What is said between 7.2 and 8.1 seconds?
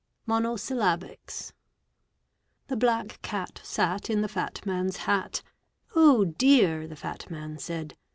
man said.